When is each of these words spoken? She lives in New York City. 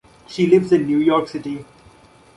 She 0.27 0.47
lives 0.47 0.71
in 0.71 0.87
New 0.87 0.97
York 0.97 1.27
City. 1.27 1.63